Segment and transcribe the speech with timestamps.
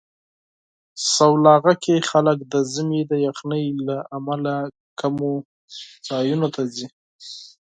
[1.13, 4.55] سلواغه کې خلک د ژمي د یخنۍ له امله
[4.99, 5.33] کمو
[6.07, 6.87] ځایونو ته ځي.